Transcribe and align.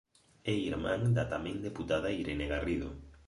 É 0.51 0.53
irmán 0.69 1.01
da 1.17 1.25
tamén 1.33 1.57
deputada 1.67 2.09
Irene 2.21 2.47
Garrido. 2.53 2.89